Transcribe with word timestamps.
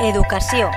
Educació. 0.00 0.70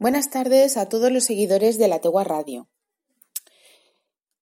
Buenas 0.00 0.30
tardes 0.30 0.76
a 0.76 0.88
todos 0.88 1.12
los 1.12 1.22
seguidores 1.22 1.78
de 1.78 1.86
la 1.86 2.00
Tegua 2.00 2.24
Radio. 2.24 2.68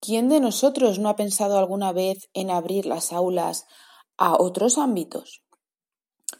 ¿Quién 0.01 0.31
de 0.31 0.41
nosotros 0.41 0.99
no 0.99 1.11
ha 1.11 1.17
pensado 1.17 1.59
alguna 1.59 1.93
vez 1.93 2.31
en 2.33 2.51
abrir 2.51 2.87
las 2.87 3.13
aulas 3.13 3.67
a 4.17 4.41
otros 4.41 4.79
ámbitos? 4.79 5.43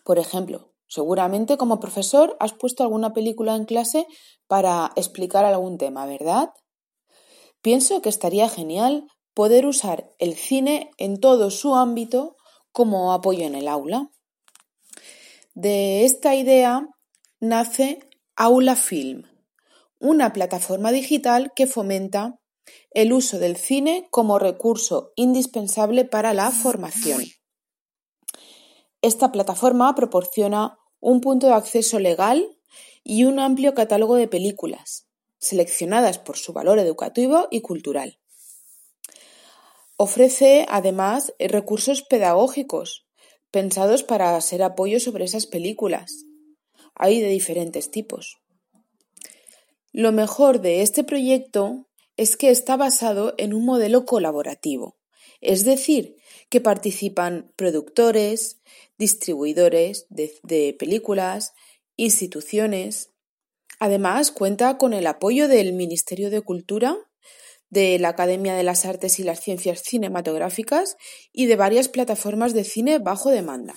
Por 0.05 0.19
ejemplo, 0.19 0.73
seguramente 0.89 1.57
como 1.57 1.81
profesor 1.81 2.37
has 2.41 2.55
puesto 2.55 2.83
alguna 2.83 3.13
película 3.13 3.55
en 3.55 3.65
clase 3.65 4.07
para 4.47 4.91
explicar 4.97 5.45
algún 5.45 5.79
tema, 5.79 6.07
¿verdad? 6.07 6.51
Pienso 7.63 8.03
que 8.03 8.09
estaría 8.09 8.49
genial 8.49 9.07
poder 9.35 9.67
usar 9.67 10.11
el 10.19 10.35
cine 10.35 10.91
en 10.97 11.21
todo 11.21 11.51
su 11.51 11.77
ámbito 11.77 12.37
como 12.73 13.13
apoyo 13.13 13.45
en 13.45 13.55
el 13.55 13.69
aula. 13.69 14.11
De 15.55 16.05
esta 16.05 16.35
idea 16.35 16.89
nace 17.41 18.01
Aula 18.37 18.77
Film, 18.77 19.25
una 20.01 20.33
plataforma 20.33 20.93
digital 20.93 21.53
que 21.55 21.67
fomenta 21.67 22.39
el 22.91 23.13
uso 23.13 23.39
del 23.39 23.57
cine 23.57 24.09
como 24.11 24.39
recurso 24.39 25.13
indispensable 25.17 26.05
para 26.05 26.35
la 26.35 26.51
formación. 26.51 27.23
Esta 29.09 29.33
plataforma 29.33 29.95
proporciona 29.95 30.79
un 31.01 31.23
punto 31.23 31.47
de 31.47 31.55
acceso 31.55 31.99
legal 31.99 32.47
y 33.03 33.25
un 33.25 33.39
amplio 33.39 33.73
catálogo 33.73 34.17
de 34.17 34.29
películas, 34.29 35.07
seleccionadas 35.39 36.19
por 36.19 36.37
su 36.37 36.53
valor 36.53 36.79
educativo 36.79 37.49
y 37.51 37.63
cultural. 37.63 38.19
Ofrece, 39.97 40.67
además, 40.69 41.33
recursos 41.39 42.03
pedagógicos, 42.03 43.07
pensados 43.51 44.03
para 44.03 44.39
ser 44.43 44.63
apoyo 44.63 45.01
sobre 45.01 45.25
esas 45.25 45.47
películas. 45.47 46.27
Hay 46.95 47.23
de 47.23 47.31
diferentes 47.31 47.91
tipos. 47.91 48.37
Lo 49.91 50.13
mejor 50.13 50.61
de 50.61 50.83
este 50.83 51.03
proyecto 51.03 51.87
es 52.19 52.37
que 52.37 52.51
está 52.51 52.77
basado 52.77 53.33
en 53.39 53.55
un 53.55 53.65
modelo 53.65 54.05
colaborativo, 54.05 54.98
es 55.41 55.65
decir, 55.65 56.17
que 56.49 56.61
participan 56.61 57.53
productores, 57.57 58.61
distribuidores 58.99 60.07
de, 60.09 60.77
películas, 60.79 61.53
instituciones. 61.97 63.11
Además, 63.79 64.31
cuenta 64.33 64.79
con 64.79 64.93
el 64.93 65.07
apoyo 65.07 65.49
del 65.49 65.73
Ministerio 65.73 66.31
de 66.31 66.41
Cultura, 66.41 66.97
de 67.71 67.99
la 67.99 68.09
Academia 68.09 68.55
de 68.55 68.63
las 68.63 68.87
Artes 68.87 69.19
y 69.19 69.25
las 69.25 69.41
Ciencias 69.41 69.83
Cinematográficas 69.83 70.97
y 71.33 71.47
de 71.47 71.57
varias 71.57 71.89
plataformas 71.89 72.55
de 72.55 72.65
cine 72.65 72.99
bajo 72.99 73.31
demanda. 73.31 73.75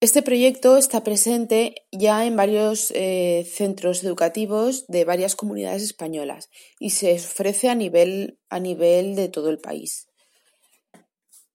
Este 0.00 0.22
proyecto 0.22 0.76
está 0.76 1.02
presente 1.02 1.74
ya 1.90 2.24
en 2.24 2.36
varios 2.36 2.92
eh, 2.92 3.44
centros 3.52 4.04
educativos 4.04 4.86
de 4.86 5.04
varias 5.04 5.34
comunidades 5.34 5.82
españolas 5.82 6.50
y 6.78 6.90
se 6.90 7.14
ofrece 7.14 7.68
a 7.68 7.74
nivel, 7.74 8.38
a 8.48 8.60
nivel 8.60 9.16
de 9.16 9.28
todo 9.28 9.50
el 9.50 9.58
país. 9.58 10.06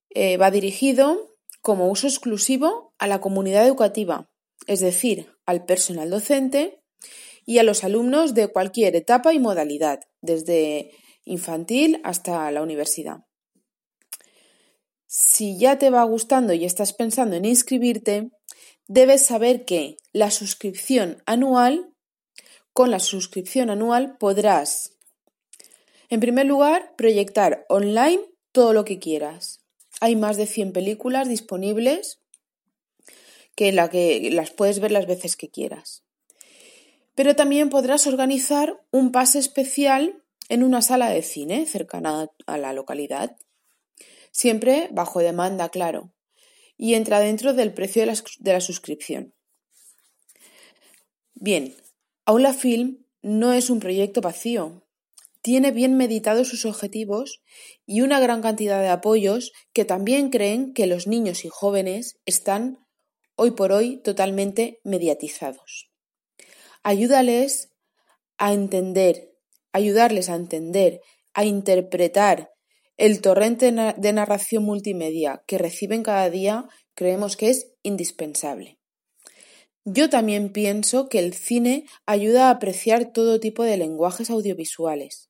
Eh, 0.10 0.36
va 0.36 0.52
dirigido 0.52 1.38
como 1.62 1.90
uso 1.90 2.08
exclusivo 2.08 2.94
a 2.98 3.08
la 3.08 3.22
comunidad 3.22 3.66
educativa, 3.66 4.30
es 4.68 4.82
decir, 4.82 5.32
al 5.46 5.64
personal 5.64 6.10
docente 6.10 6.82
y 7.46 7.60
a 7.60 7.64
los 7.64 7.86
alumnos 7.86 8.34
de 8.34 8.50
cualquier 8.50 8.98
etapa 8.98 9.34
y 9.34 9.40
modalidad, 9.40 10.02
desde 10.20 10.92
infantil 11.24 12.02
hasta 12.04 12.52
la 12.52 12.62
universidad. 12.62 13.24
Si 15.16 15.60
ya 15.60 15.78
te 15.78 15.92
va 15.92 16.04
gustando 16.06 16.54
y 16.54 16.66
estás 16.66 16.92
pensando 16.92 17.36
en 17.36 17.46
inscribirte, 17.46 18.32
debes 18.88 19.24
saber 19.24 19.64
que 19.64 19.98
la 20.12 20.32
suscripción 20.32 21.22
anual, 21.28 21.94
con 22.74 22.90
la 22.90 22.98
suscripción 22.98 23.70
anual 23.70 24.18
podrás, 24.18 24.94
en 26.10 26.20
primer 26.20 26.48
lugar, 26.48 26.96
proyectar 26.96 27.64
online 27.70 28.22
todo 28.52 28.74
lo 28.74 28.86
que 28.86 28.98
quieras. 28.98 29.62
Hay 30.02 30.16
más 30.16 30.36
de 30.36 30.48
100 30.48 30.74
películas 30.74 31.30
disponibles 31.30 32.18
que, 33.54 33.72
la 33.72 33.92
que 33.92 34.32
las 34.32 34.50
puedes 34.50 34.80
ver 34.80 34.92
las 34.92 35.06
veces 35.06 35.36
que 35.36 35.48
quieras. 35.48 36.02
Pero 37.14 37.36
también 37.36 37.70
podrás 37.70 38.08
organizar 38.08 38.82
un 38.90 39.12
pase 39.12 39.38
especial 39.38 40.24
en 40.50 40.64
una 40.64 40.82
sala 40.82 41.12
de 41.12 41.22
cine 41.22 41.68
cercana 41.68 42.32
a 42.48 42.58
la 42.58 42.74
localidad 42.74 43.38
siempre 44.34 44.90
bajo 44.92 45.20
demanda, 45.20 45.70
claro, 45.70 46.12
y 46.76 46.96
entra 46.96 47.22
dentro 47.22 47.54
del 47.54 47.74
precio 47.74 48.02
de 48.02 48.08
la, 48.08 48.16
de 48.40 48.54
la 48.54 48.60
suscripción. 48.60 49.34
Bien, 51.36 51.76
Aula 52.26 52.54
Film 52.54 53.06
no 53.22 53.54
es 53.54 53.70
un 53.70 53.80
proyecto 53.80 54.20
vacío. 54.20 54.84
Tiene 55.42 55.72
bien 55.72 55.96
meditados 55.96 56.48
sus 56.48 56.66
objetivos 56.66 57.42
y 57.86 58.02
una 58.02 58.20
gran 58.20 58.42
cantidad 58.42 58.82
de 58.82 58.90
apoyos 58.90 59.52
que 59.74 59.86
también 59.86 60.30
creen 60.30 60.74
que 60.74 60.88
los 60.88 61.06
niños 61.06 61.46
y 61.46 61.50
jóvenes 61.50 62.18
están 62.26 62.86
hoy 63.36 63.52
por 63.52 63.72
hoy 63.72 63.98
totalmente 63.98 64.80
mediatizados. 64.84 65.92
Ayúdales 66.82 67.70
a 68.38 68.54
entender, 68.54 69.36
ayudarles 69.74 70.30
a 70.30 70.36
entender, 70.36 71.02
a 71.34 71.46
interpretar 71.46 72.54
el 72.98 73.22
torrente 73.22 73.72
de 73.72 74.14
narración 74.14 74.64
multimedia 74.64 75.44
que 75.48 75.58
reciben 75.58 76.04
cada 76.04 76.30
día 76.30 76.68
creemos 76.94 77.38
que 77.38 77.50
es 77.50 77.72
indispensable. 77.82 78.78
Yo 79.86 80.10
también 80.10 80.54
pienso 80.54 81.10
que 81.10 81.20
el 81.20 81.34
cine 81.34 81.86
ayuda 82.06 82.48
a 82.48 82.52
apreciar 82.52 83.12
todo 83.12 83.40
tipo 83.40 83.64
de 83.64 83.78
lenguajes 83.78 84.30
audiovisuales, 84.30 85.30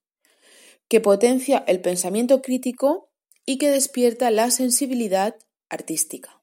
que 0.88 1.02
potencia 1.02 1.64
el 1.68 1.82
pensamiento 1.82 2.42
crítico 2.42 3.10
y 3.46 3.58
que 3.58 3.72
despierta 3.72 4.30
la 4.30 4.52
sensibilidad 4.52 5.36
artística. 5.70 6.42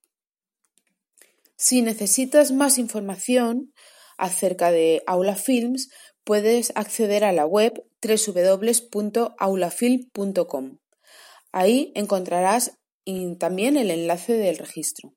Si 1.56 1.82
necesitas 1.82 2.50
más 2.50 2.78
información 2.78 3.72
acerca 4.18 4.72
de 4.72 5.04
Aula 5.06 5.36
Films, 5.36 5.90
puedes 6.24 6.72
acceder 6.74 7.22
a 7.22 7.30
la 7.32 7.46
web 7.46 7.84
www.aulafilm.com. 8.02 10.79
Ahí 11.52 11.92
encontrarás 11.94 12.78
también 13.38 13.76
el 13.76 13.90
enlace 13.90 14.34
del 14.34 14.58
registro. 14.58 15.14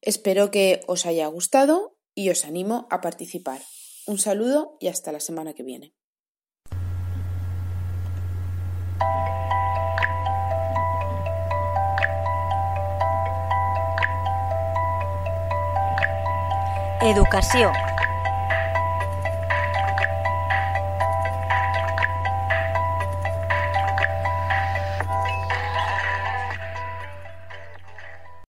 Espero 0.00 0.50
que 0.50 0.80
os 0.86 1.04
haya 1.04 1.26
gustado 1.26 1.96
y 2.14 2.30
os 2.30 2.44
animo 2.44 2.86
a 2.90 3.00
participar. 3.00 3.60
Un 4.06 4.18
saludo 4.18 4.76
y 4.80 4.88
hasta 4.88 5.12
la 5.12 5.20
semana 5.20 5.52
que 5.52 5.62
viene. 5.62 5.92
Educació 17.02 17.72